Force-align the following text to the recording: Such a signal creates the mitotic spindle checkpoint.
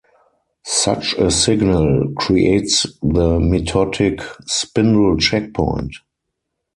Such 0.65 1.13
a 1.13 1.29
signal 1.29 2.13
creates 2.17 2.87
the 3.03 3.37
mitotic 3.37 4.23
spindle 4.49 5.15
checkpoint. 5.17 5.93